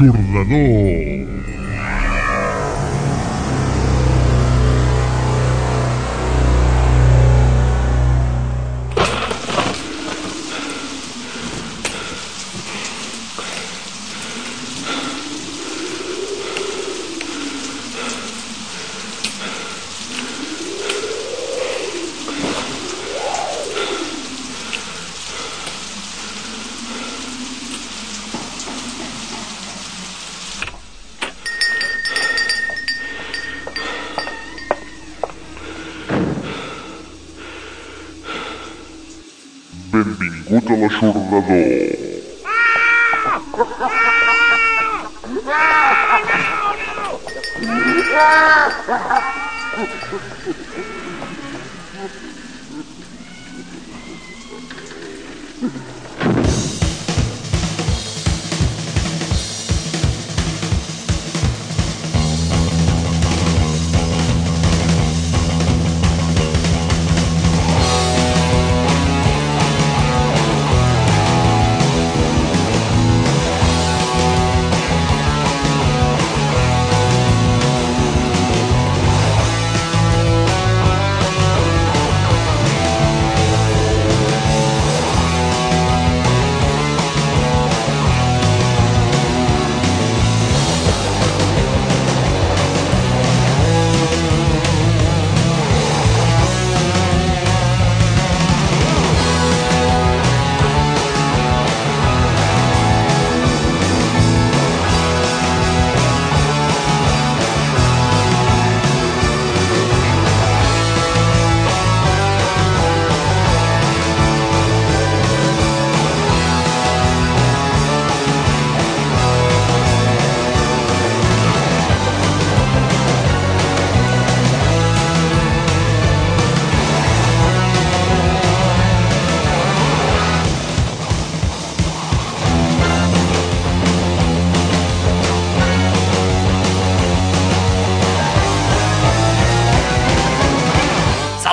[0.00, 1.17] L'Aixordador.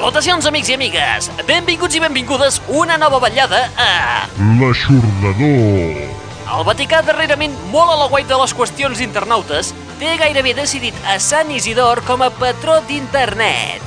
[0.05, 1.27] Salutacions, amics i amigues!
[1.47, 4.27] Benvinguts i benvingudes una nova vetllada a...
[4.59, 5.95] L'Aixordador.
[6.45, 11.17] El Vaticà, darrerament molt a la guai de les qüestions internautes, té gairebé decidit a
[11.17, 13.81] Sant Isidor com a patró d'internet.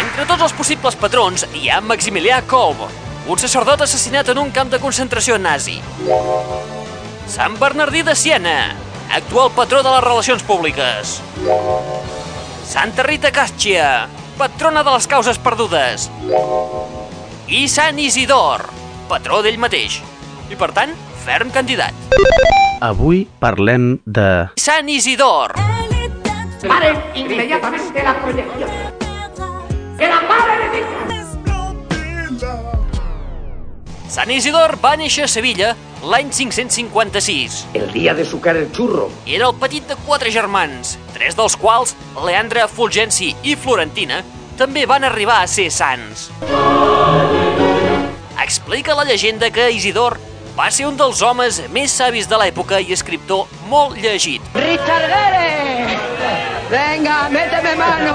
[0.00, 2.88] Entre tots els possibles patrons hi ha Maximilià Kolb,
[3.28, 5.82] un sacerdot assassinat en un camp de concentració nazi.
[7.26, 8.74] Sant Bernardí de Siena,
[9.14, 11.20] actual patró de les relacions públiques.
[12.66, 16.10] Santa Rita Cascia, patrona de les causes perdudes.
[17.48, 18.68] I Sant Isidor,
[19.08, 20.00] patró d'ell mateix.
[20.50, 21.94] I per tant, ferm candidat.
[22.82, 24.48] Avui parlem de...
[24.58, 25.54] Sant Isidor,
[26.68, 28.70] Paren inmediatamente la proyección.
[29.98, 31.11] ¡Que la paren de
[34.12, 35.70] Sant Isidor va néixer a Sevilla
[36.04, 37.54] l'any 556.
[37.78, 39.06] El día de sucar el churro.
[39.24, 41.94] Era el petit de quatre germans, tres dels quals,
[42.26, 44.20] Leandre, Fulgenci i Florentina,
[44.60, 46.26] també van arribar a ser sants.
[48.44, 50.18] Explica la llegenda que Isidor
[50.58, 54.44] va ser un dels homes més savis de l'època i escriptor molt llegit.
[54.60, 55.96] ¡Richard Gere!
[56.68, 58.12] ¡Venga, méteme mano!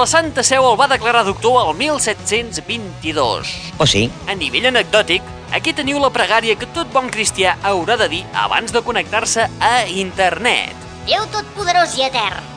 [0.00, 3.48] La Santa Seu el va declarar doctor el 1722.
[3.76, 4.06] O sí?
[4.32, 8.72] A nivell anecdòtic, aquí teniu la pregària que tot bon cristià haurà de dir abans
[8.72, 10.72] de connectar-se a internet.
[11.04, 12.48] Déu Totpoderós i Etern,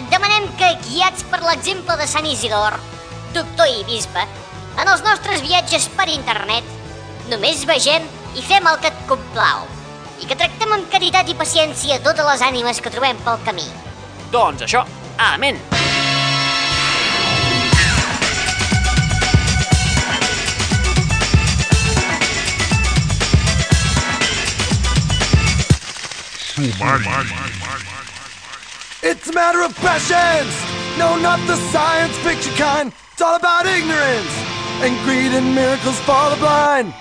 [0.00, 2.80] et demanem que, guiats per l'exemple de Sant Isidor,
[3.36, 4.24] doctor i bisbe,
[4.80, 6.64] en els nostres viatges per internet,
[7.28, 9.68] només vegem i fem el que et complau,
[10.24, 13.68] i que tractem amb caritat i paciència totes les ànimes que trobem pel camí.
[14.32, 14.86] Doncs això,
[15.20, 15.60] amén.
[26.52, 27.08] Sumari.
[29.02, 30.52] It's a matter of passions.
[30.98, 32.92] No, not the science fiction kind.
[33.12, 34.28] It's all about ignorance
[34.84, 36.92] and greed and miracles for the blind.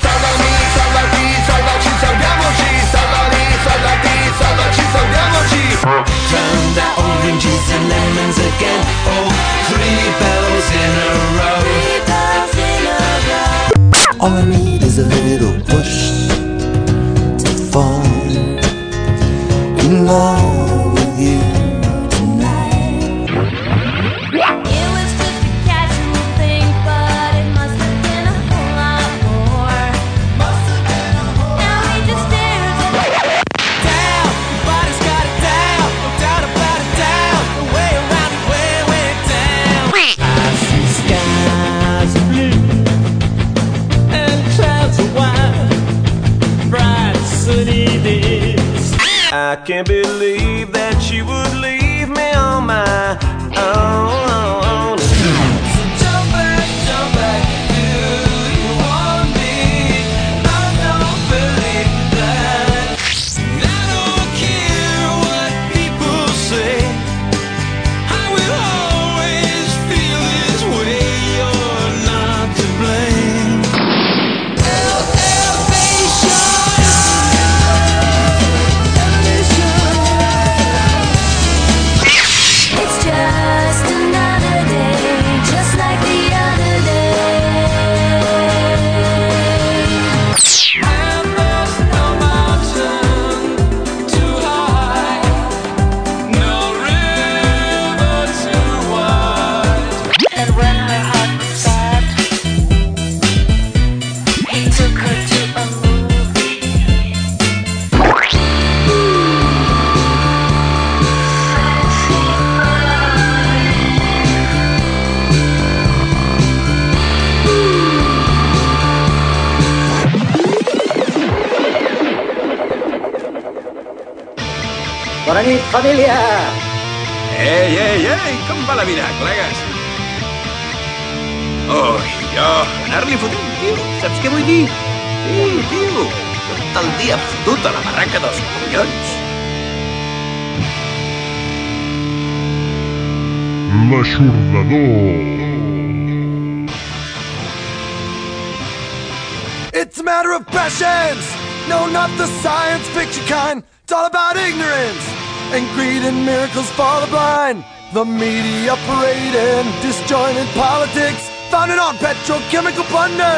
[0.00, 0.48] Salvami,
[0.80, 2.70] salvati, salvaci, salviamoci.
[2.88, 5.64] Salvami, salvati, salvaci, salviamoci.
[6.32, 8.80] Turn the oranges and lemons again.
[9.12, 9.28] Oh,
[9.68, 11.60] three bells in a row.
[14.24, 14.63] All I need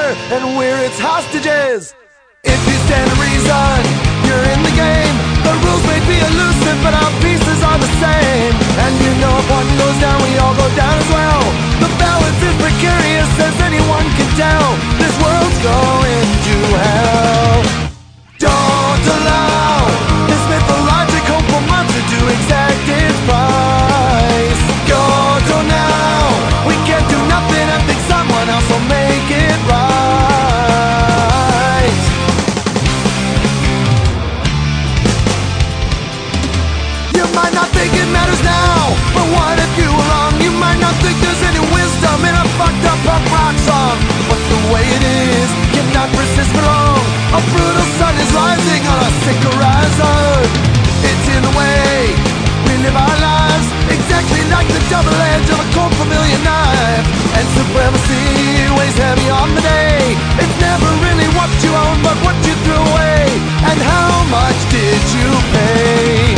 [0.07, 1.95] plunder, and we're its hostages.
[2.45, 3.79] If you stand to reason,
[4.27, 5.15] you're in the game.
[5.43, 8.53] The rules may be elusive, but our pieces are the same.
[8.87, 11.43] And you know if one goes down, we all go down as well.
[11.83, 14.67] The balance is precarious, as anyone can tell.
[14.99, 17.36] This world's going to hell.
[54.91, 57.07] Double edge of a cold familiar knife.
[57.35, 60.15] And supremacy weighs heavy on the day.
[60.39, 63.27] It's never really what you own, but what you threw away.
[63.67, 66.35] And how much did you pay?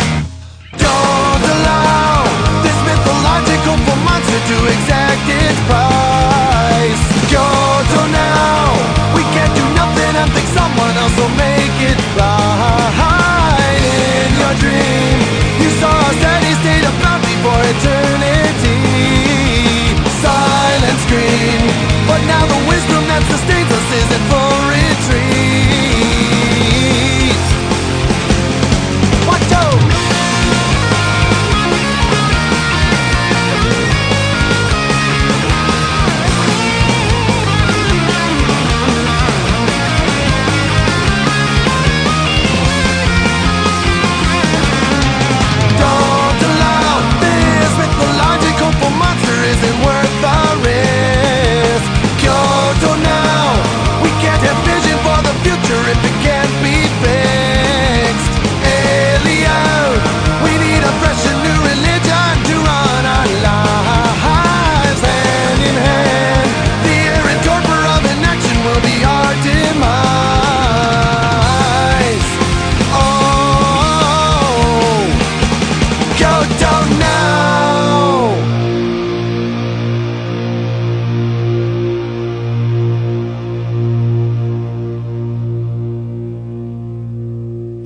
[0.81, 2.25] Don't allow
[2.65, 3.77] this mythological
[4.07, 7.03] monster to exact its price.
[7.29, 8.73] Kyoto now,
[9.13, 12.78] we can't do nothing and think someone else will make it right.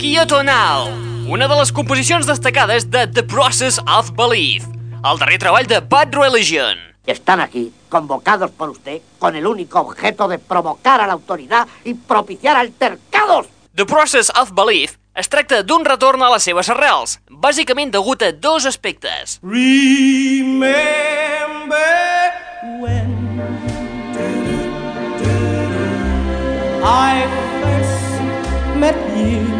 [0.02, 0.90] Kyoto Now,
[1.30, 4.64] una de les composicions destacades de The Process of Belief,
[4.98, 6.74] el darrer treball de Bad Religion.
[7.06, 11.94] Están aquí, convocados por usted, con el único objeto de provocar a la autoridad y
[11.94, 13.46] propiciar altercados.
[13.76, 18.32] The Process of Belief es tracta d'un retorn a les seves arrels, bàsicament degut a
[18.34, 19.38] dos aspectes.
[19.46, 20.66] Remember
[22.82, 23.38] when
[26.82, 27.22] I
[27.62, 28.18] first
[28.74, 29.51] met you.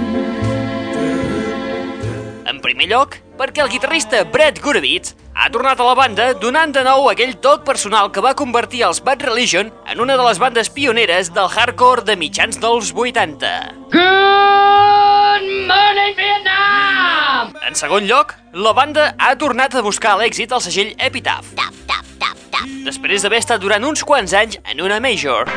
[2.63, 7.09] Primer lloc, perquè el guitarrista Brett Gurevitz ha tornat a la banda donant de nou
[7.11, 11.33] aquell toc personal que va convertir els Bad Religion en una de les bandes pioneres
[11.35, 13.51] del hardcore de mitjans dels 80.
[13.93, 17.53] Good morning, Vietnam!
[17.67, 21.55] En segon lloc, la banda ha tornat a buscar l'èxit al segell Epitaph.
[21.59, 22.71] Tap, tap, tap, tap.
[22.87, 25.51] Després d'haver estat durant uns quants anys en una major.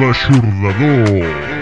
[0.00, 1.59] L'aixordador.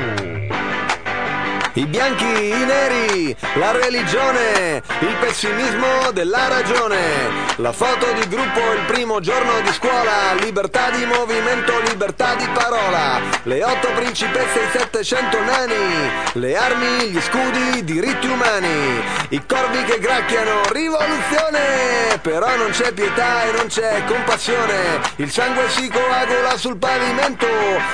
[1.78, 6.96] I bianchi, i neri, la religione, il pessimismo della ragione,
[7.58, 13.20] la foto di gruppo il primo giorno di scuola, libertà di movimento, libertà di parola,
[13.44, 19.84] le otto principesse, i settecento nani, le armi, gli scudi, i diritti umani, i corvi
[19.84, 26.56] che gracchiano, rivoluzione, però non c'è pietà e non c'è compassione, il sangue si coagula
[26.56, 27.46] sul pavimento,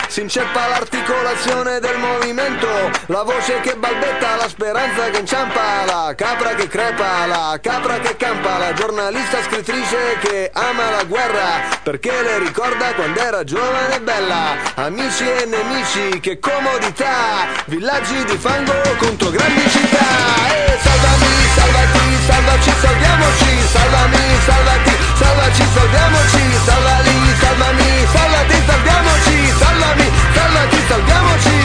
[0.08, 2.66] si inceppa l'articolazione del movimento,
[3.08, 8.16] la voce che balbetta, la speranza che inciampa, la capra che crepa, la capra che
[8.16, 14.00] campa, la giornalista scrittrice che ama la guerra, perché le ricorda quando era giovane e
[14.00, 20.06] bella, amici e nemici, che comodità, villaggi di fango contro grandi città,
[20.48, 30.78] e salvami, salvati, salvaci, salviamoci, salvami, salvati, salvaci, salviamoci, salvali, salvami, salvati, salviamoci, salvami, salvati,
[30.88, 31.64] salviamoci,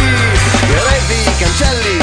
[1.40, 1.99] cancelli,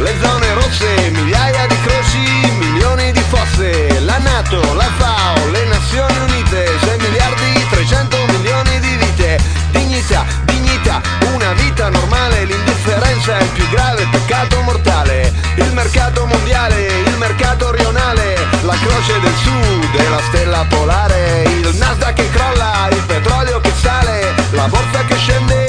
[0.00, 6.18] le zone rosse, migliaia di croci, milioni di fosse, la Nato, la FAO, le Nazioni
[6.18, 9.38] Unite, 6 miliardi, 300 milioni di vite,
[9.70, 11.00] dignità, dignità,
[11.34, 17.70] una vita normale, l'indifferenza è il più grave peccato mortale, il mercato mondiale, il mercato
[17.72, 23.60] rionale, la croce del sud e la stella polare, il Nasdaq che crolla, il petrolio
[23.60, 25.59] che sale, la borsa che scende,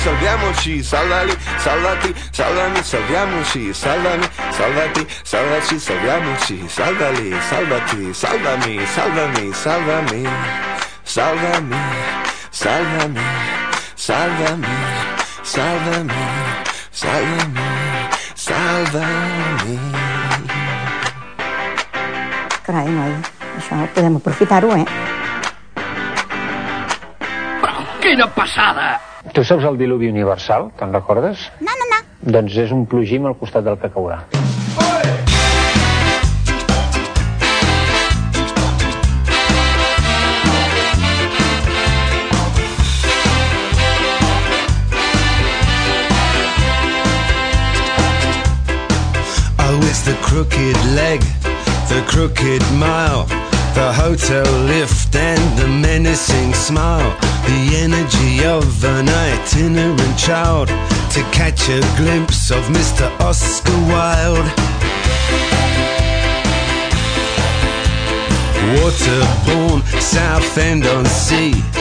[0.00, 10.22] salviamoci, salvali, salvati, salvami, salviamoci, salvami, salvati, salvaci, salviamoci, salvali, salvati, salvami, salvami, salvami,
[11.04, 11.76] salvami,
[12.50, 13.20] salvami,
[13.94, 14.72] salvami,
[15.44, 16.14] salvami,
[16.90, 17.68] salvami,
[18.34, 19.78] salvami.
[22.64, 23.12] Carai, noi,
[23.58, 24.86] això ho podem aprofitar-ho, eh?
[28.00, 29.09] Quina passada!
[29.20, 31.42] Tu saps el diluvi universal, te'n recordes?
[31.60, 31.98] No, no, no.
[32.32, 34.22] Doncs és un plogim al costat del que caurà.
[49.60, 51.20] Oh, it's the crooked leg,
[51.92, 53.28] the crooked mile,
[53.74, 57.10] the hotel lift and the menacing smile,
[57.46, 60.68] the energy of an itinerant child
[61.10, 63.08] to catch a glimpse of Mr.
[63.20, 64.50] Oscar Wilde.
[68.76, 71.79] Waterborne, South End on Sea.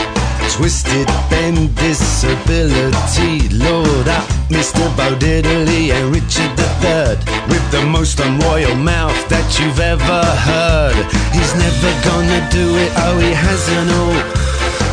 [0.59, 3.47] Twisted bend disability.
[3.63, 4.83] Lord ah, up, Mr.
[4.99, 7.15] Bo Diddley and Richard III.
[7.47, 10.19] With the most unroyal mouth that you've ever
[10.51, 10.99] heard.
[11.31, 14.19] He's never gonna do it, oh, he hasn't all.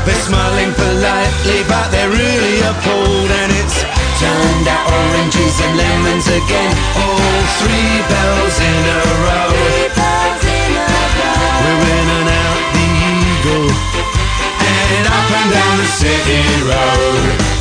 [0.06, 3.30] They're smiling politely, but they're really appalled.
[3.34, 3.82] And it's
[4.22, 6.72] turned out oranges and lemons again.
[6.94, 9.50] All three bells in a row.
[10.46, 12.05] We're in and out the
[14.86, 17.56] headed up and down the city road.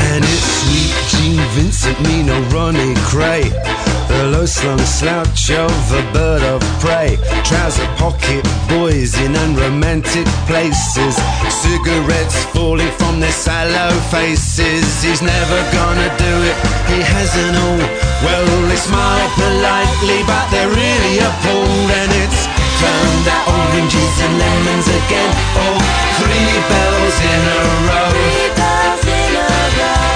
[0.00, 3.91] And it's sweet Jean Vincent, me no Ronnie Cray.
[4.12, 7.18] The low slung slouch of a bird of prey.
[7.44, 11.16] Trouser pocket boys in unromantic places.
[11.48, 14.84] Cigarettes falling from their sallow faces.
[15.02, 16.56] He's never gonna do it,
[16.92, 17.82] he hasn't all.
[18.22, 21.90] Well, they smile politely, but they're really appalled.
[22.00, 22.46] And it's
[22.78, 25.30] turned out oranges and lemons again.
[25.56, 25.78] Oh,
[26.20, 28.12] three bells in a row.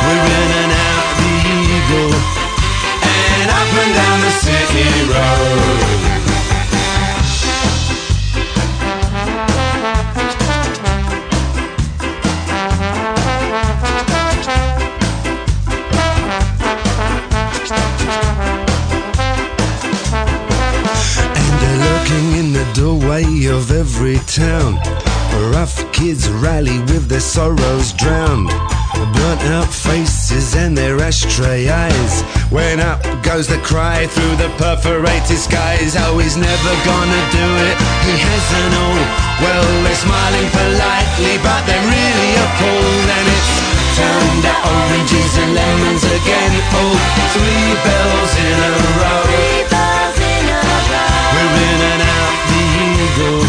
[0.06, 0.65] We're in and out the
[4.76, 5.96] hero.
[22.74, 24.74] doorway of every town.
[25.52, 28.50] Rough kids rally with their sorrows drowned.
[29.14, 32.22] Burnt out faces and their ashtray eyes.
[32.50, 35.96] When up goes the cry through the perforated skies.
[35.98, 37.76] Oh, he's never gonna do it.
[38.06, 39.02] He hasn't all.
[39.42, 43.08] Well, they're smiling politely, but they're really appalled.
[43.16, 43.52] And it's
[43.98, 46.52] turned out oranges and lemons again.
[46.72, 46.94] Oh,
[47.34, 49.24] three bells in a row.
[51.36, 53.44] We're in and out the eagle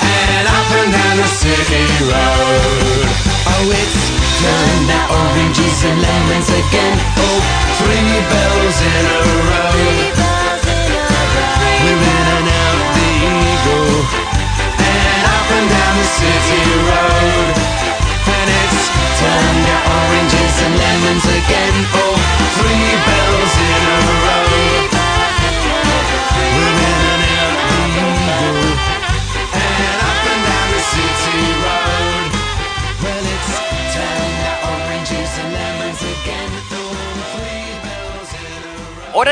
[0.00, 3.08] and up and down the city road.
[3.46, 4.13] Oh, it's
[4.44, 6.96] turned out oranges and lemons again.
[7.16, 7.40] Oh,
[7.80, 10.24] three bells in a row.
[11.80, 13.96] We're in and out the eagle
[14.92, 17.54] and up and down the city road.
[18.36, 18.84] And it's
[19.20, 19.53] turned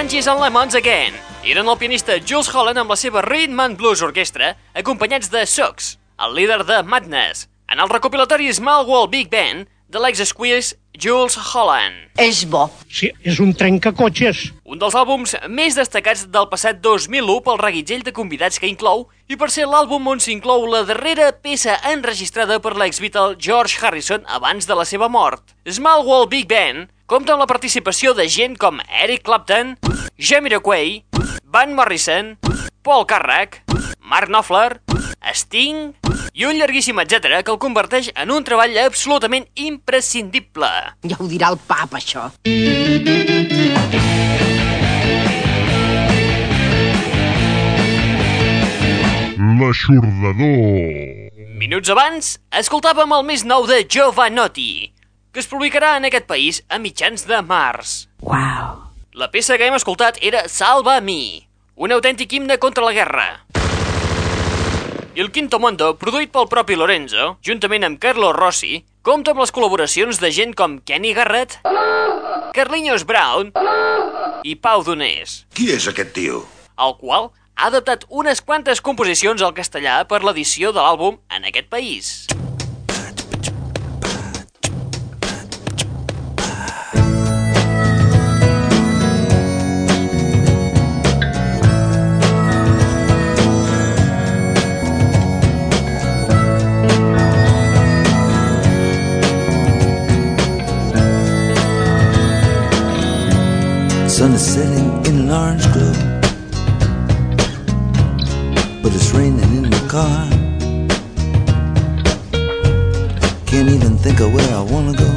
[0.03, 1.15] Oranges and Lemons Again.
[1.47, 5.93] Eren el pianista Jules Holland amb la seva Rhythm and Blues Orquestra, acompanyats de Sox,
[6.19, 12.11] el líder de Madness, en el recopilatori Small World Big Band de l'ex-squeeze Jules Holland.
[12.19, 12.65] És bo.
[12.91, 14.49] Sí, és un trencacotxes.
[14.67, 19.39] Un dels àlbums més destacats del passat 2001 pel reguitzell de convidats que inclou i
[19.39, 24.75] per ser l'àlbum on s'inclou la darrera peça enregistrada per l'ex-Beatle George Harrison abans de
[24.75, 25.55] la seva mort.
[25.71, 29.75] Small World Big Band compta amb la participació de gent com Eric Clapton,
[30.17, 31.03] Jamiroquai,
[31.53, 32.39] Van Morrison,
[32.81, 33.59] Paul Carrack,
[34.01, 34.81] Mark Knopfler,
[35.37, 35.93] Sting
[36.33, 40.71] i un llarguíssim etc que el converteix en un treball absolutament imprescindible.
[41.05, 42.31] Ja ho dirà el pap, això.
[49.61, 51.29] L'aixordador.
[51.61, 54.73] Minuts abans, escoltàvem el més nou de Giovanotti,
[55.33, 58.07] que es publicarà en aquest país a mitjans de març.
[58.21, 58.83] Wow.
[59.17, 61.43] La peça que hem escoltat era Salva Mi,
[61.77, 63.27] un autèntic himne contra la guerra.
[65.13, 69.53] I el Quinto Mondo, produït pel propi Lorenzo, juntament amb Carlo Rossi, compta amb les
[69.53, 71.59] col·laboracions de gent com Kenny Garrett,
[72.57, 73.53] Carlinhos Brown
[74.45, 76.45] i Pau Donés, Qui és aquest tio?
[76.83, 81.69] el qual ha adaptat unes quantes composicions al castellà per l'edició de l'àlbum en aquest
[81.69, 82.27] país.
[104.23, 105.93] Sun is setting in an orange glow,
[108.81, 110.29] but it's raining in the car.
[113.47, 115.11] Can't even think of where I wanna go,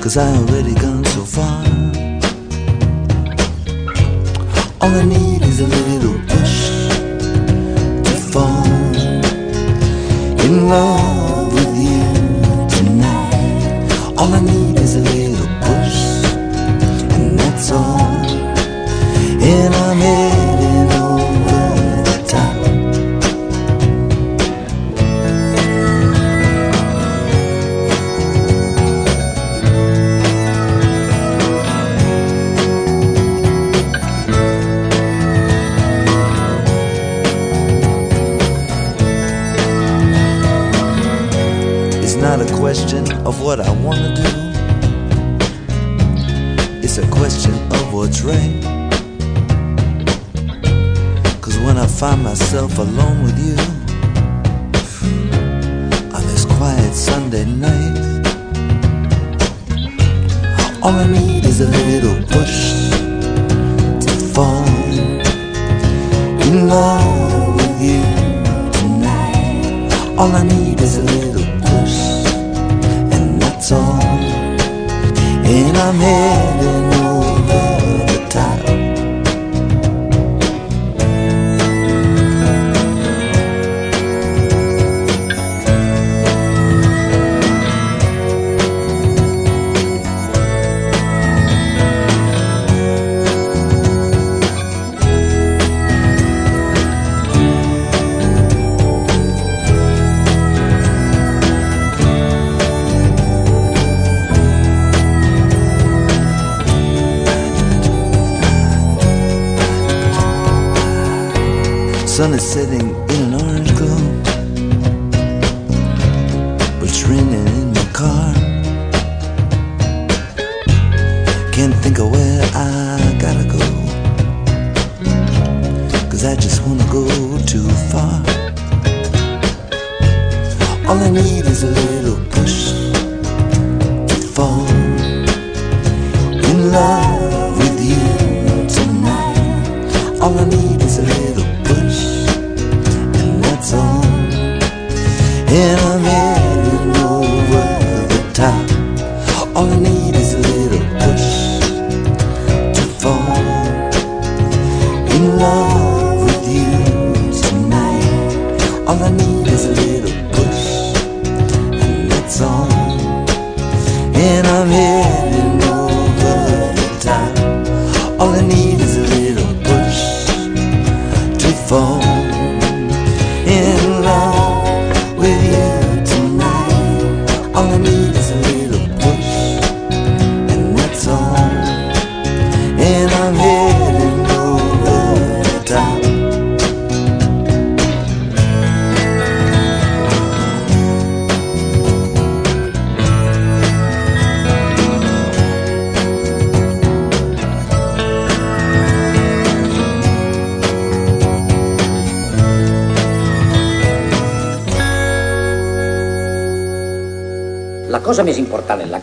[0.00, 1.64] cause I already gone so far.
[4.80, 6.56] All I need is a little push
[8.06, 8.64] to fall
[10.46, 12.06] in love with you
[12.76, 13.90] tonight.
[14.16, 16.11] All I need is a little push,
[17.70, 18.01] and
[52.74, 53.11] For long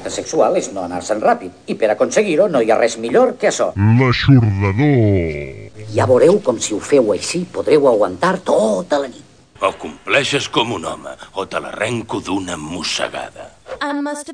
[0.10, 3.50] l'acte sexual és no anar-se'n ràpid i per aconseguir-ho no hi ha res millor que
[3.50, 3.74] això.
[3.78, 5.70] L'aixordador.
[5.94, 9.26] Ja veureu com si ho feu així podreu aguantar tota la nit.
[9.62, 13.52] O compleixes com un home o te l'arrenco d'una mossegada.
[13.82, 14.32] I must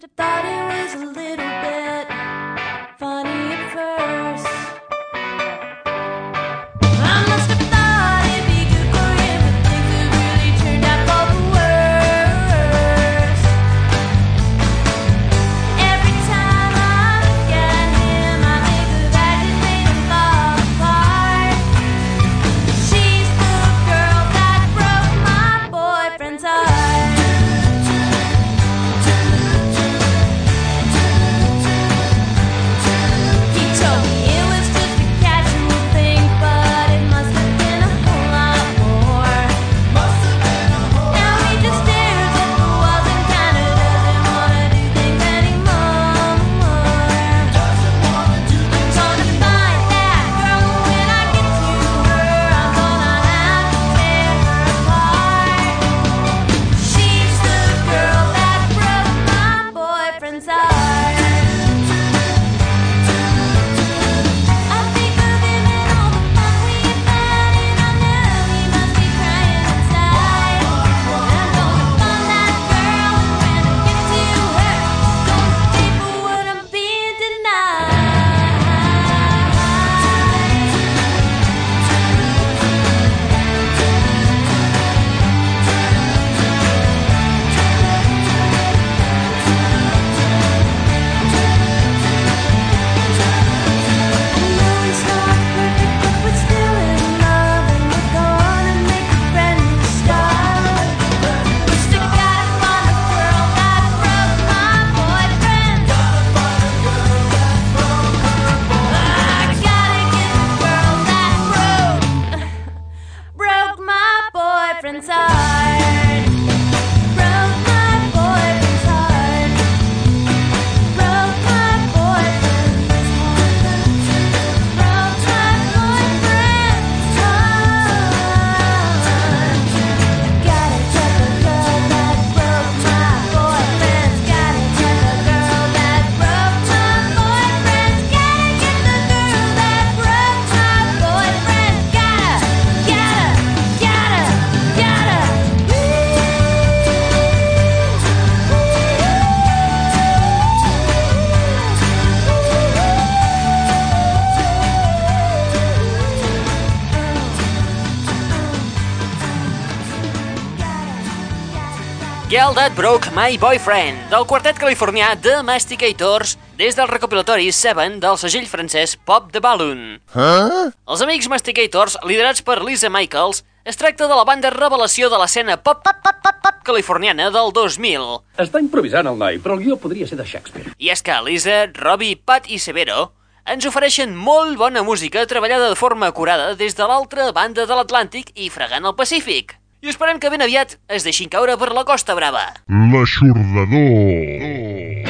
[162.56, 168.46] That Broke My Boyfriend, del quartet californià The Masticators, des del recopilatori Seven del segell
[168.48, 169.98] francès Pop the Balloon.
[170.13, 170.70] Huh?
[170.88, 175.58] Els amics Masticators, liderats per Lisa Michaels, es tracta de la banda revelació de l'escena
[175.60, 178.08] pop, pop, pop, pop, pop californiana del 2000.
[178.39, 180.72] Està improvisant el noi, però el guió podria ser de Shakespeare.
[180.80, 183.10] I és que Lisa, Robbie, Pat i Severo
[183.44, 188.32] ens ofereixen molt bona música treballada de forma acurada des de l'altra banda de l'Atlàntic
[188.39, 189.58] i fregant el Pacífic.
[189.86, 192.41] I esperem que ben aviat es deixin caure per la Costa Brava.
[192.74, 195.06] L'aixordador.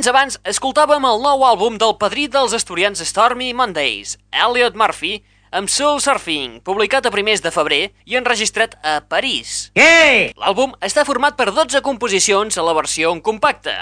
[0.00, 5.18] Moments abans, escoltàvem el nou àlbum del padrí dels estudiants Stormy Mondays, Elliot Murphy,
[5.52, 9.68] amb Soul Surfing, publicat a primers de febrer i enregistrat a París.
[9.76, 10.32] Què?
[10.40, 13.74] L'àlbum està format per 12 composicions a la versió en compacte,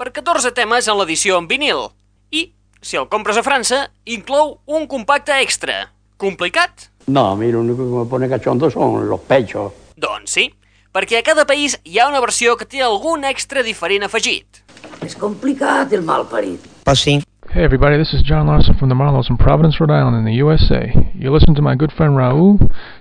[0.00, 1.90] per 14 temes en l'edició en vinil,
[2.32, 2.46] i,
[2.80, 5.90] si el compres a França, inclou un compacte extra.
[6.16, 6.88] Complicat?
[7.12, 9.76] No, a mí lo único que me pone cachondo son los pechos.
[10.00, 10.48] Doncs sí,
[10.96, 14.64] perquè a cada país hi ha una versió que té algun extra diferent afegit.
[15.04, 16.60] És complicat el mal parit.
[16.84, 17.20] Pues sí.
[17.50, 20.34] Hey everybody, this is John Larson from the Marlows in Providence, Rhode Island in the
[20.44, 20.92] USA.
[21.14, 22.58] You listen to my good friend Raul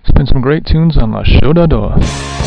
[0.08, 1.98] spin some great tunes on La Chodador.
[2.00, 2.47] Used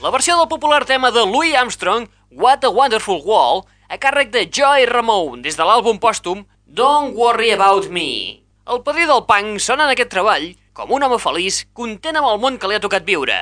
[0.00, 4.46] La versió del popular tema de Louis Armstrong, What a Wonderful World, a càrrec de
[4.46, 8.40] Joy Ramone des de l'àlbum pòstum Don't Worry About Me.
[8.66, 12.40] El padrí del punk sona en aquest treball com un home feliç, content amb el
[12.42, 13.40] món que li ha tocat viure.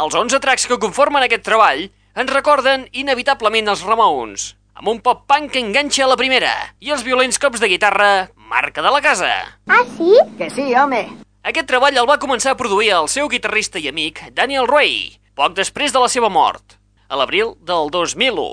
[0.00, 1.82] Els 11 tracks que conformen aquest treball
[2.16, 6.94] ens recorden inevitablement els Ramones, amb un pop punk que enganxa a la primera i
[6.94, 9.28] els violents cops de guitarra, marca de la casa.
[9.68, 10.14] Ah, sí?
[10.38, 11.02] Que sí, home.
[11.44, 15.52] Aquest treball el va començar a produir el seu guitarrista i amic Daniel Ray, poc
[15.58, 16.80] després de la seva mort,
[17.12, 18.48] a l'abril del 2001.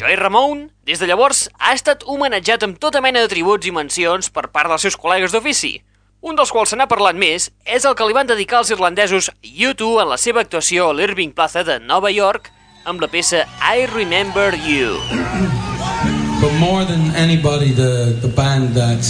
[0.00, 4.32] Joey Ramone, des de llavors, ha estat homenatjat amb tota mena de tributs i mencions
[4.32, 5.82] per part dels seus col·legues d'ofici.
[6.20, 9.30] Un dels quals se n'ha parlat més és el que li van dedicar els irlandesos
[9.40, 12.50] U2 en la seva actuació a l'Irving Plaza de Nova York
[12.84, 15.00] amb la peça I Remember You.
[16.42, 19.00] But more than anybody, the, the band that,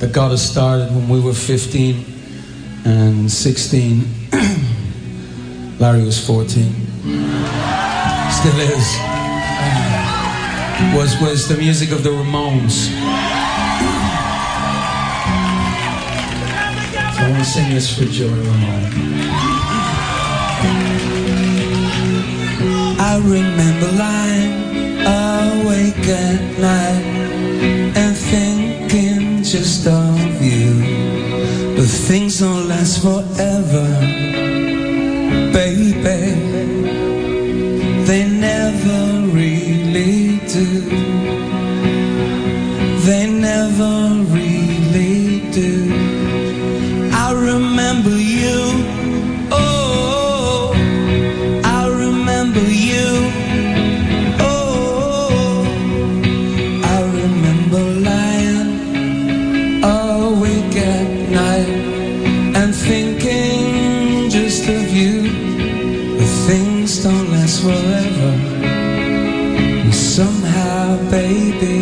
[0.00, 2.04] that got us started when we were 15
[2.84, 4.04] and 16,
[5.80, 6.68] Larry was 14,
[8.36, 8.84] still is,
[9.64, 13.47] uh, was, was the music of the Ramones.
[17.20, 18.92] I want to sing this for Joey Ramone.
[23.10, 24.54] I remember lying
[25.04, 27.04] awake at night
[28.00, 30.70] and thinking just of you.
[31.76, 33.86] But things don't last forever,
[35.52, 36.22] baby.
[38.06, 40.68] They never really do.
[43.06, 44.07] They never
[71.10, 71.77] baby,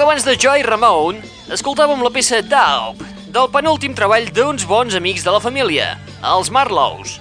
[0.00, 1.18] Abans de Joy Ramone,
[1.52, 5.90] escoltàvem la peça Daup, del penúltim treball d'uns bons amics de la família,
[6.24, 7.18] els Marlows.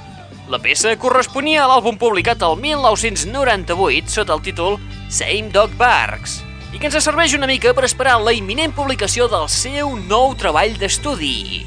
[0.48, 4.80] La peça corresponia a l'àlbum publicat el 1998 sota el títol
[5.12, 6.40] Same Dog Barks
[6.72, 10.80] i que ens serveix una mica per esperar la imminent publicació del seu nou treball
[10.80, 11.66] d'estudi.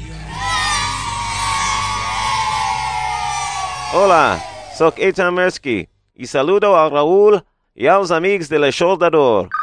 [3.93, 4.39] Hola,
[4.73, 5.83] sóc Eitan Mersky
[6.17, 7.37] i saludo a Raúl
[7.77, 9.53] i als amics de l'Aixordador.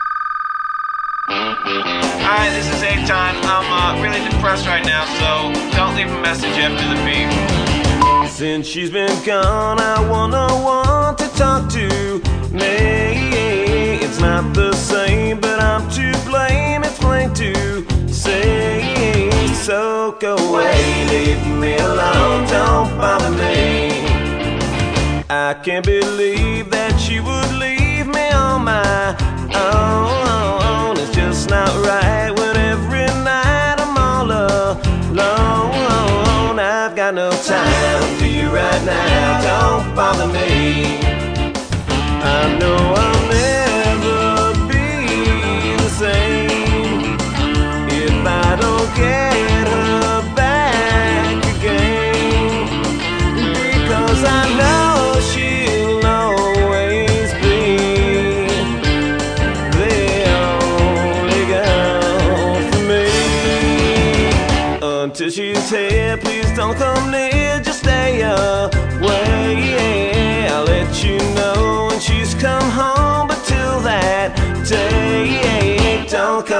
[1.72, 3.34] Hi, this is Eitan.
[3.44, 8.28] I'm uh, really depressed right now, so don't leave a message after the beep.
[8.28, 12.18] Since she's been gone, I wanna want to talk to
[12.50, 14.00] me.
[14.02, 16.82] It's not the same, but I'm to blame.
[16.82, 19.30] It's plain to say.
[19.54, 24.06] So go away, leave me alone, don't bother me.
[25.30, 29.16] I can't believe that she would leave me on my
[29.54, 30.59] own.
[31.42, 35.18] It's not right when every night I'm all alone.
[36.58, 40.98] I've got no time for you right now, don't bother me.
[42.22, 47.16] I know I'll never be the same
[47.88, 49.49] if I don't get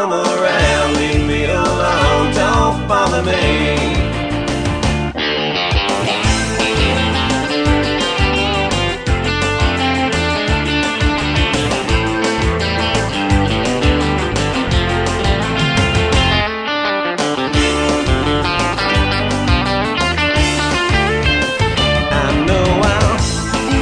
[0.01, 3.99] come around, leave me alone, don't bother me.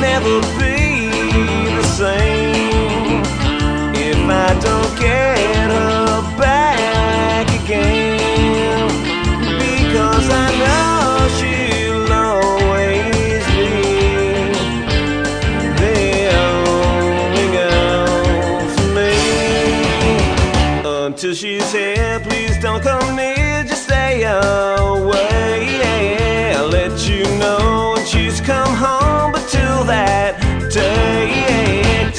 [0.01, 0.78] never be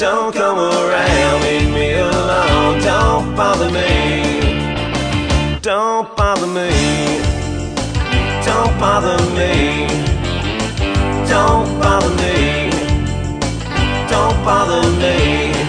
[0.00, 2.80] don't come around, leave me alone.
[2.80, 5.60] Don't bother me.
[5.60, 6.70] Don't bother me.
[8.42, 9.86] Don't bother me.
[11.28, 12.70] Don't bother me.
[14.08, 15.59] Don't bother me.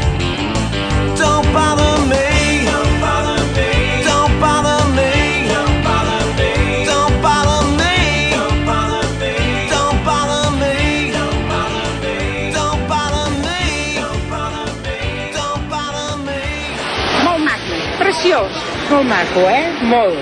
[18.92, 19.68] Molt maco, eh?
[19.88, 20.18] Molt.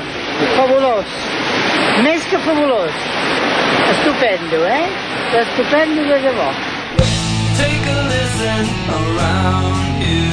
[0.55, 1.05] Fabulós.
[2.05, 2.93] Més que fabulós.
[3.95, 4.85] Estupendo, eh?
[5.41, 6.49] Estupendo de debò.
[7.57, 10.28] Take a listen around you.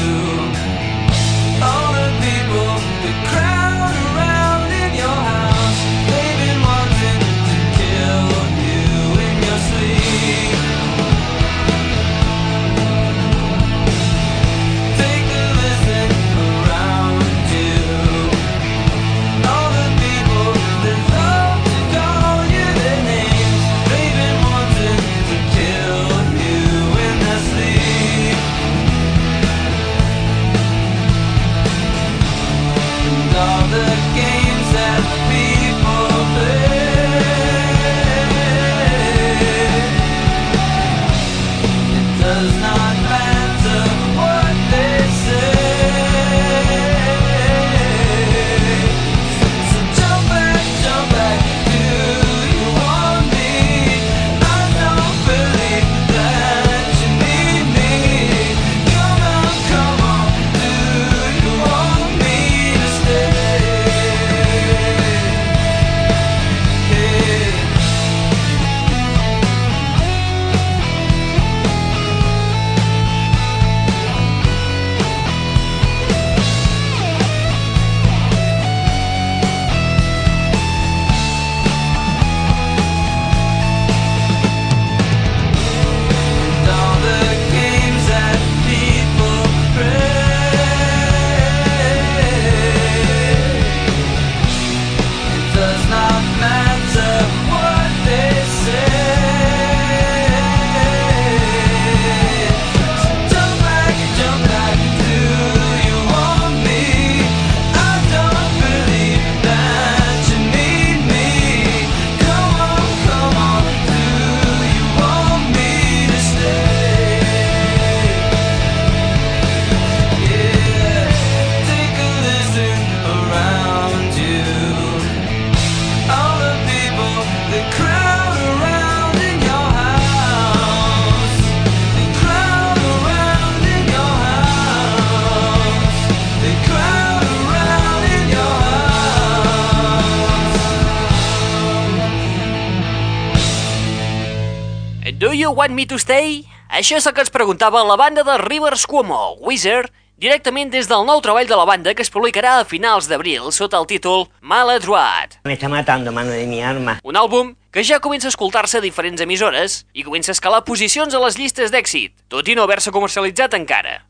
[146.76, 149.88] Això és el que ens preguntava la banda de Rivers Cuomo, Wizard,
[150.20, 153.78] directament des del nou treball de la banda que es publicarà a finals d'abril sota
[153.80, 155.38] el títol Maladroit.
[155.48, 156.98] Me está matando, mano de mi arma.
[157.02, 161.16] Un àlbum que ja comença a escoltar-se a diferents emissores i comença a escalar posicions
[161.16, 164.02] a les llistes d'èxit, tot i no haver-se comercialitzat encara.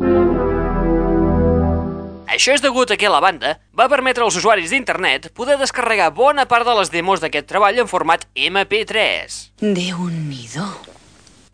[2.27, 6.51] Això és degut a que la banda va permetre als usuaris d'internet poder descarregar bona
[6.51, 9.55] part de les demos d'aquest treball en format MP3.
[9.62, 10.97] Déu-n'hi-do.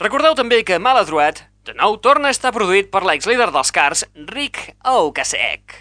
[0.02, 4.00] Recordeu també que Maladroit, de nou, torna a estar produït per l'ex-líder dels Cars,
[4.32, 5.76] Rick Ocasek.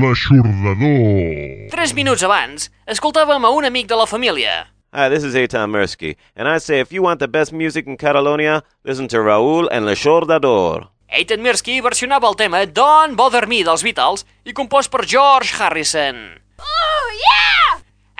[0.00, 1.68] L'aixordador.
[1.76, 4.56] Tres minuts abans, escoltàvem a un amic de la família.
[4.96, 7.98] Hi, this is Eitan Mirsky, and I say if you want the best music in
[8.00, 10.95] Catalonia, listen to Raúl and Le Chordador.
[11.08, 16.18] Eitan Mirsky versionava el tema Don't Bother Me dels Beatles i compost per George Harrison.
[16.58, 17.76] Oh, yeah!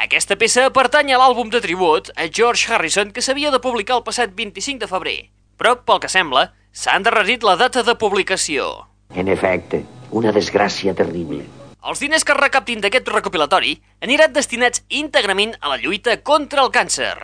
[0.07, 4.05] Aquesta peça pertany a l'àlbum de tribut a George Harrison que s'havia de publicar el
[4.07, 5.19] passat 25 de febrer.
[5.59, 8.87] Però, pel que sembla, s'ha endarrerit la data de publicació.
[9.11, 9.83] En efecte,
[10.15, 11.43] una desgràcia terrible.
[11.87, 16.71] Els diners que es recaptin d'aquest recopilatori aniran destinats íntegrament a la lluita contra el
[16.71, 17.17] càncer.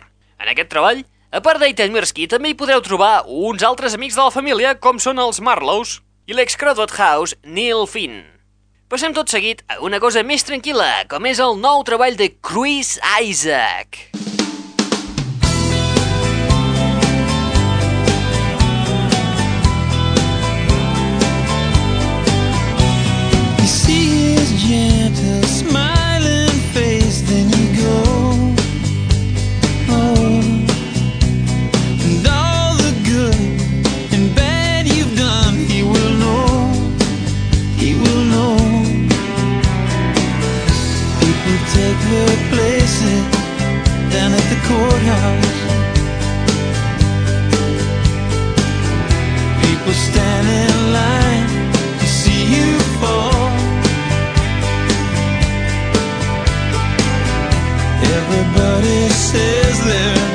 [0.43, 4.21] En aquest treball, a part d'Aitan Mirsky, també hi podreu trobar uns altres amics de
[4.21, 5.95] la família, com són els Marlows
[6.29, 8.19] i l'ex-Crowdwood House, Neil Finn.
[8.85, 12.99] Passem tot seguit a una cosa més tranquil·la, com és el nou treball de Chris
[13.17, 13.97] Isaac.
[44.73, 45.59] courthouse.
[49.63, 51.49] People stand in line
[51.99, 52.69] to see you
[52.99, 53.49] fall.
[58.17, 60.32] Everybody says they're.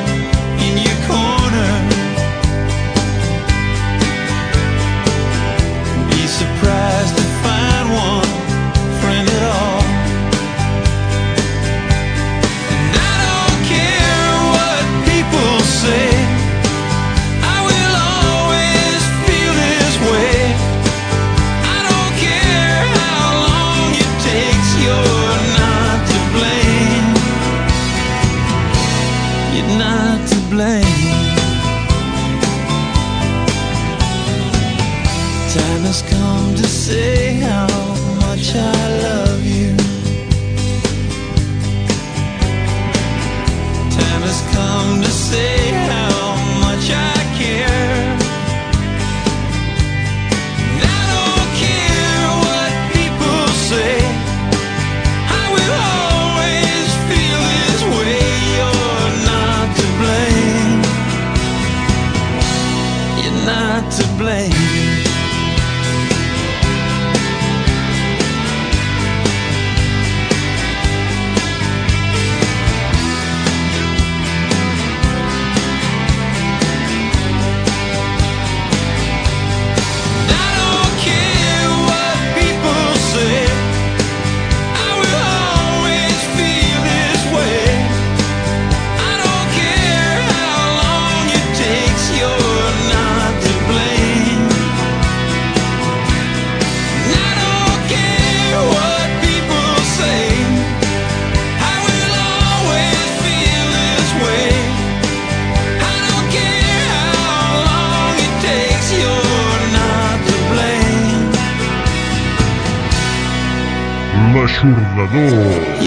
[115.11, 115.78] Salvador.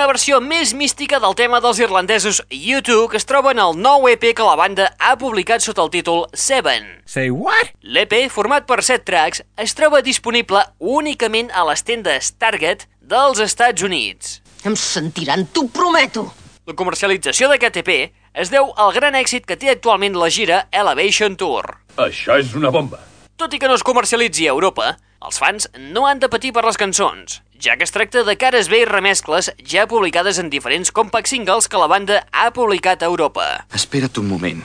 [0.00, 4.06] Una versió més mística del tema dels irlandesos U2 que es troba en el nou
[4.08, 6.86] EP que la banda ha publicat sota el títol Seven.
[7.04, 7.74] Say what?
[7.84, 13.84] L'EP, format per 7 tracks, es troba disponible únicament a les tendes Target dels Estats
[13.84, 14.38] Units.
[14.64, 16.30] Em sentiran, t'ho prometo.
[16.64, 17.92] La comercialització d'aquest EP
[18.32, 21.74] es deu al gran èxit que té actualment la gira Elevation Tour.
[22.00, 23.04] Això és una bomba.
[23.36, 26.64] Tot i que no es comercialitzi a Europa, els fans no han de patir per
[26.64, 30.90] les cançons, ja que es tracta de cares B i remescles ja publicades en diferents
[30.90, 33.66] compact singles que la banda ha publicat a Europa.
[33.76, 34.64] Espera't un moment,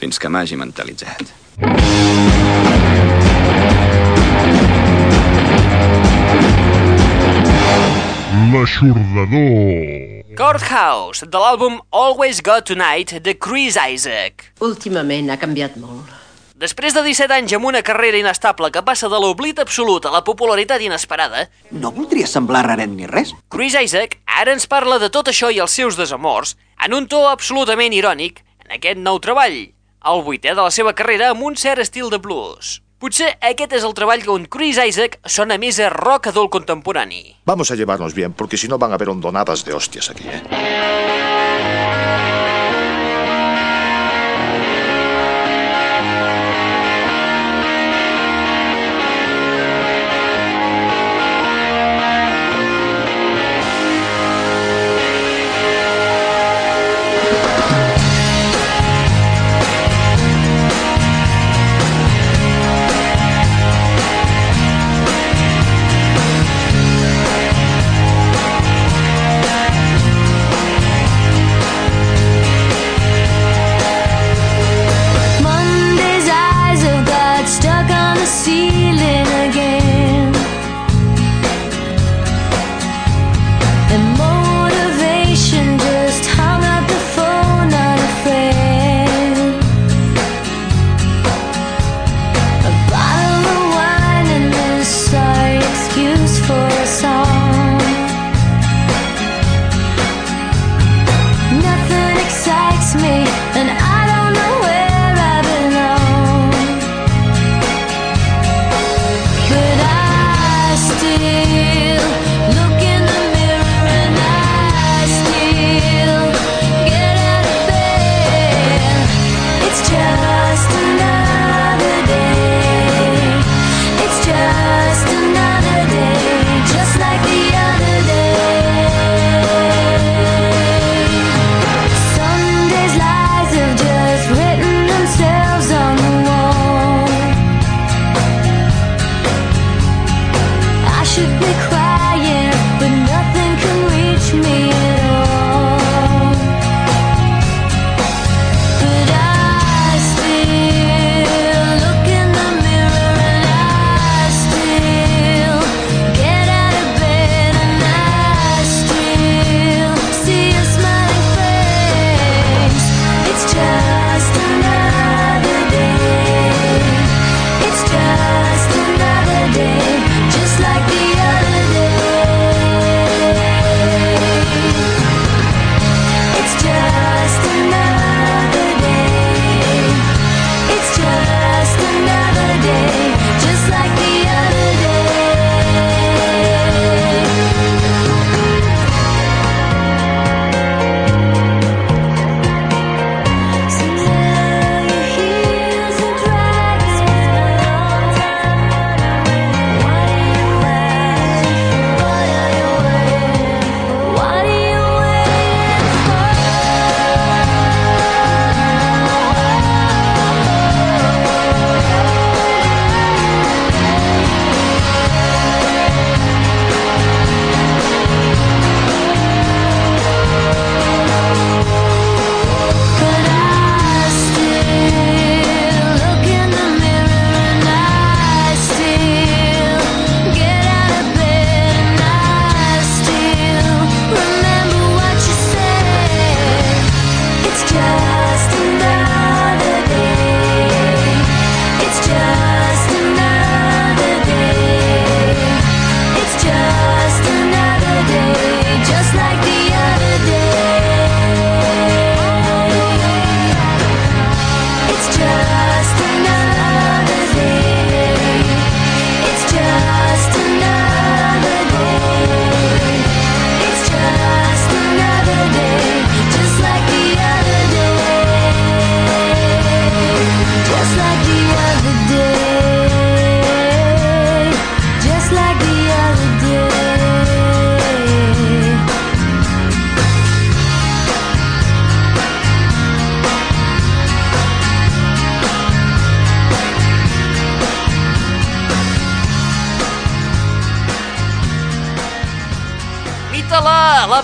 [0.00, 1.32] fins que m'hagi mentalitzat.
[8.52, 10.24] L'aixordador.
[10.36, 14.48] Courthouse, de l'àlbum Always Got Tonight de Chris Isaac.
[14.64, 16.21] Últimament ha canviat molt.
[16.62, 20.20] Després de 17 anys amb una carrera inestable que passa de l'oblit absolut a la
[20.22, 23.32] popularitat inesperada, No voldria semblar raret ni res.
[23.50, 26.54] Chris Isaac ara ens parla de tot això i els seus desamors
[26.86, 29.58] en un to absolutament irònic en aquest nou treball,
[30.12, 32.78] el vuitè de la seva carrera amb un cert estil de blues.
[33.02, 37.40] Potser aquest és el treball on Chris Isaac sona més a rock adult contemporani.
[37.44, 41.31] Vamos a llevarnos bien, porque si no van a haber hondonadas de hostias aquí, ¿eh?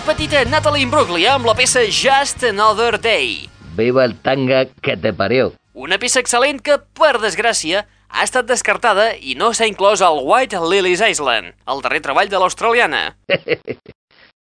[0.08, 3.44] Petita Natalie Imbruglia amb la peça Just Another Day.
[3.76, 5.50] Viva el tanga que te parió.
[5.76, 10.62] Una peça excel·lent que, per desgràcia, ha estat descartada i no s'ha inclòs al White
[10.64, 13.02] Lilies Island, el darrer treball de l'australiana.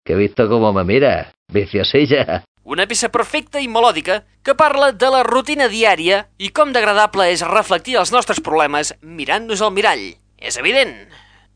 [0.06, 1.32] Que he visto cómo me mira.
[1.50, 2.44] Viciosilla.
[2.62, 7.42] Una peça perfecta i melòdica que parla de la rutina diària i com d'agradable és
[7.42, 10.12] reflectir els nostres problemes mirant-nos al mirall.
[10.38, 10.94] És evident.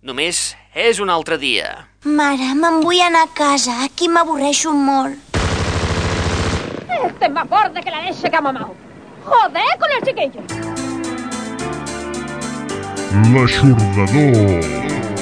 [0.00, 1.66] Només és un altre dia.
[2.08, 3.74] Mare, me'n vull anar a casa.
[3.84, 5.18] Aquí m'avorreixo molt.
[7.04, 8.74] Este es más borde que la leche que ha mamado.
[9.26, 10.40] Joder con el chiquillo.
[13.34, 15.19] L'aixordador.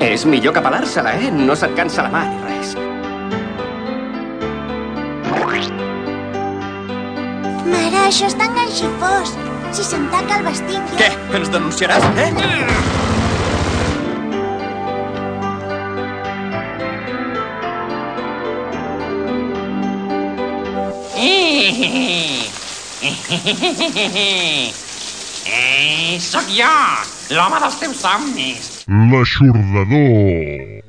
[0.00, 1.28] És millor que pelar-se-la, eh?
[1.30, 2.70] No se't cansa la mà ni res.
[7.68, 9.34] Mare, això és tan ganxifós.
[9.76, 10.96] Si se'm taca el vestit, jo...
[11.02, 11.10] Què?
[11.36, 12.32] Ens denunciaràs, eh?
[25.44, 26.74] Ei, sóc jo,
[27.36, 28.69] l'home dels teus somnis.
[28.90, 30.79] L'aixordador.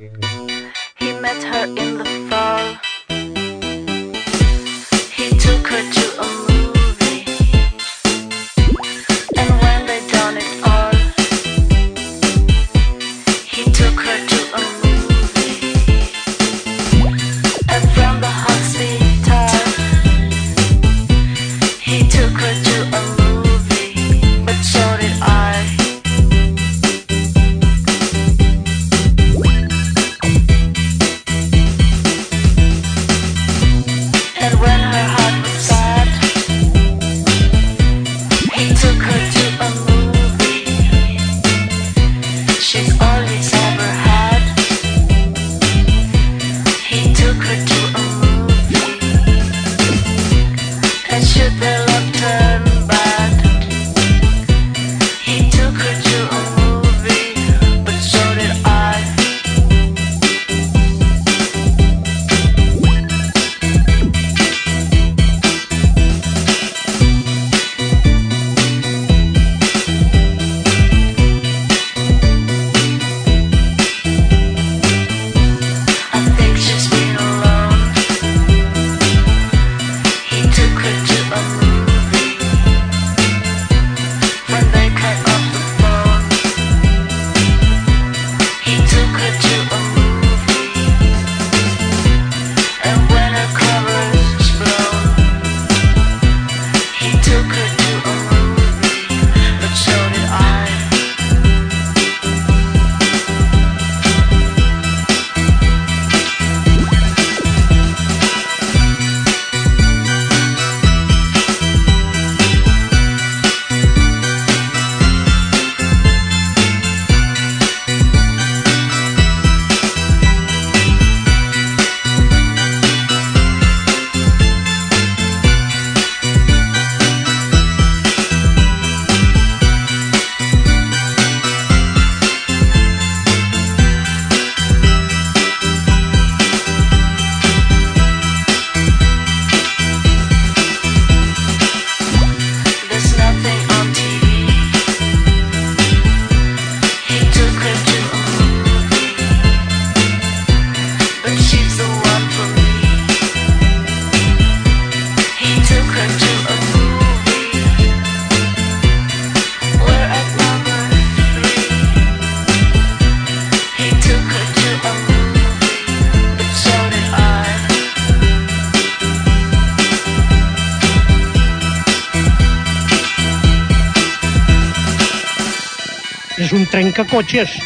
[177.12, 177.59] Trencacotxes.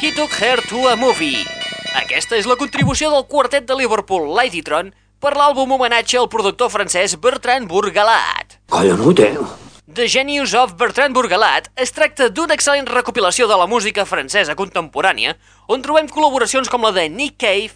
[0.00, 1.46] He took her to a movie.
[1.98, 7.16] Aquesta és la contribució del quartet de Liverpool Ladytron per l'àlbum homenatge al productor francès
[7.18, 8.58] Bertrand Bourgalat.
[8.70, 9.34] Collonut, eh?
[9.88, 15.34] The Genius of Bertrand Bourgalat es tracta d'una excel·lent recopilació de la música francesa contemporània
[15.66, 17.74] on trobem col·laboracions com la de Nick Cave,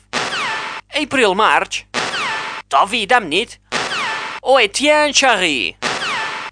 [0.95, 1.87] April March,
[2.69, 3.59] Toby Damnit
[4.43, 5.82] o Etienne Charry,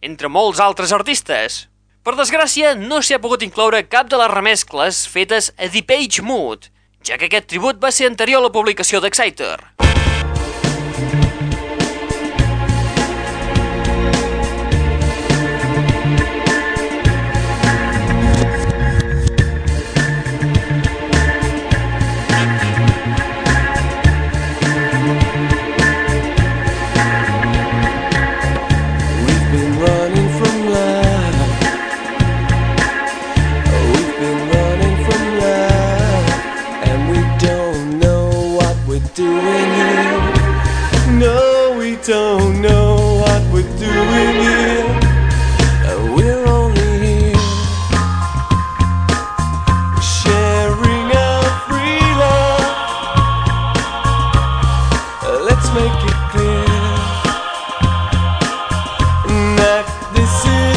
[0.00, 1.66] entre molts altres artistes.
[2.02, 6.24] Per desgràcia, no s'hi ha pogut incloure cap de les remescles fetes a The Page
[6.24, 6.70] Mood,
[7.04, 9.58] ja que aquest tribut va ser anterior a la publicació d'Exciter.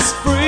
[0.03, 0.42] This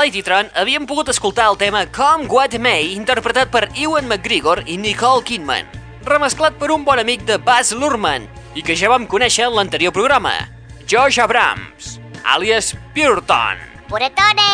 [0.00, 5.20] Ladytron havíem pogut escoltar el tema Come What May interpretat per Ewan McGregor i Nicole
[5.28, 5.68] Kidman,
[6.08, 8.24] remesclat per un bon amic de Baz Luhrmann
[8.56, 10.32] i que ja vam conèixer en l'anterior programa,
[10.88, 13.60] Josh Abrams, alias Purton.
[13.90, 14.48] Puretone!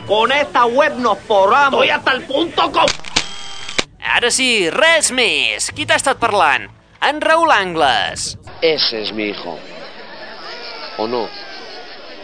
[0.07, 1.73] Con esta web nos forramos.
[1.73, 2.85] Estoy hasta el punto com.
[3.99, 5.71] Ara sí, res més.
[5.75, 6.69] Qui t'ha estat parlant?
[7.03, 8.38] En Raül Angles.
[8.61, 9.59] Ese es mi hijo.
[10.97, 11.27] ¿O no?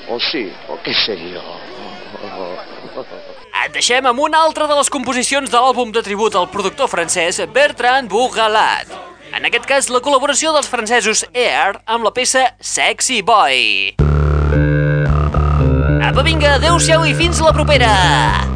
[0.09, 0.51] ¿O sí?
[0.69, 1.41] ¿O qué sé yo?
[3.63, 7.39] Et deixem amb una altra de les composicions de l'àlbum de tribut al productor francès
[7.53, 9.12] Bertrand Bougalat.
[9.33, 13.95] En aquest cas, la col·laboració dels francesos Air amb la peça Sexy Boy.
[16.03, 18.52] Apa, vinga, adeu-siau i fins la propera!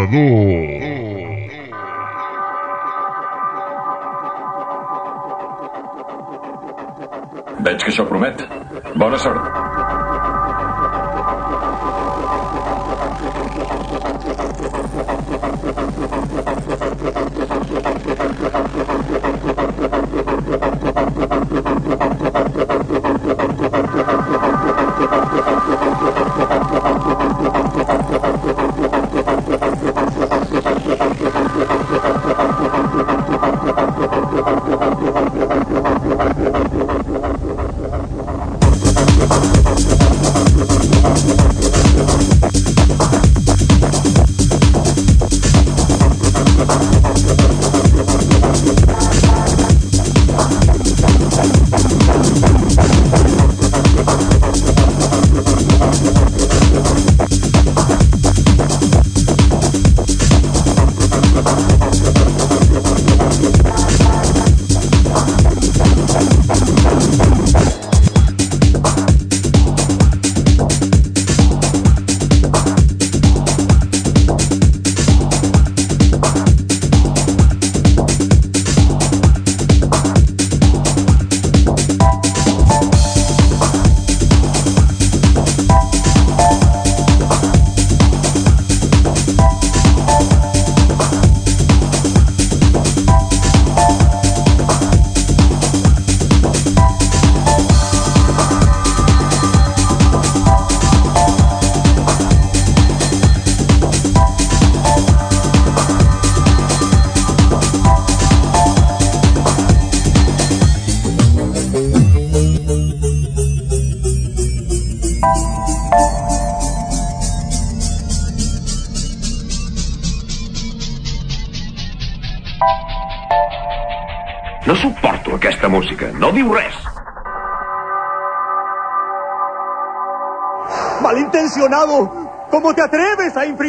[0.00, 0.59] Salvador.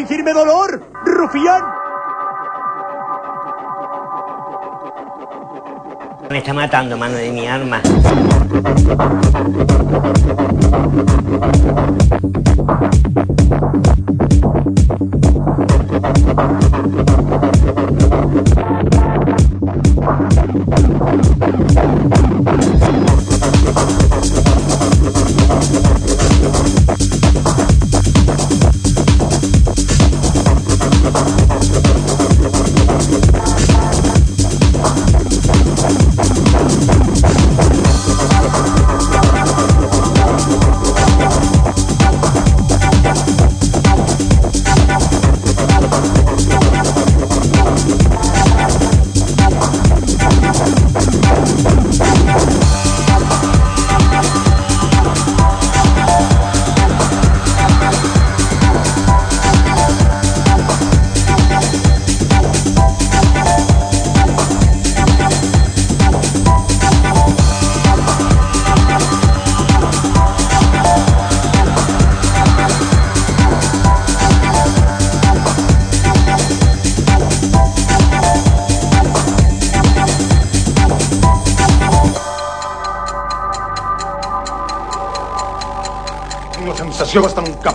[0.02, 1.64] Infringirme dolor, rufián?
[6.30, 7.82] Me está matando, mano de mi arma.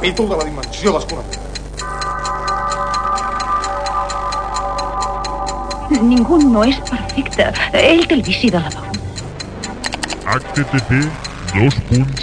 [0.07, 1.41] Capítol de la dimensió desconeguda.
[6.03, 7.53] Ningú no és perfecte.
[7.73, 8.83] Ell té el vici de la veu.
[10.37, 10.91] http
[11.55, 12.23] dos punts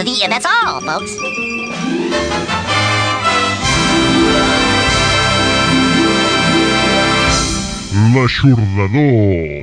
[0.03, 1.15] The, the, the, that's all, folks.
[8.15, 9.60] L'aixordador.